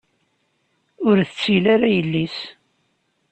[1.07, 2.37] Ur tettil ara yelli-s.